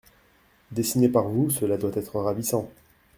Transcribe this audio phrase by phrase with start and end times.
[0.71, 2.71] Dessinés par vous, cela doit être ravissant!